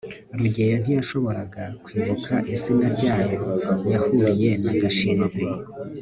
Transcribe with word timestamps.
rugeyo 0.39 0.75
ntiyashoboraga 0.81 1.63
kwibuka 1.83 2.33
izina 2.53 2.85
ryaho 2.95 3.45
yahuriye 3.91 4.49
na 4.63 4.73
gashinzi 4.81 5.41